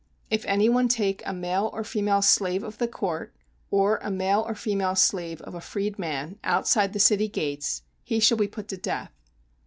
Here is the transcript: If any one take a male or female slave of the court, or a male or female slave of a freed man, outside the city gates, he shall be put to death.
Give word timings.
If 0.31 0.45
any 0.45 0.67
one 0.67 0.87
take 0.87 1.21
a 1.27 1.31
male 1.31 1.69
or 1.73 1.83
female 1.83 2.23
slave 2.23 2.63
of 2.63 2.79
the 2.79 2.87
court, 2.87 3.35
or 3.69 3.97
a 4.01 4.09
male 4.09 4.41
or 4.47 4.55
female 4.55 4.95
slave 4.95 5.41
of 5.43 5.53
a 5.53 5.61
freed 5.61 5.99
man, 5.99 6.39
outside 6.43 6.93
the 6.93 6.99
city 6.99 7.27
gates, 7.27 7.83
he 8.03 8.19
shall 8.19 8.39
be 8.39 8.47
put 8.47 8.67
to 8.69 8.77
death. 8.77 9.11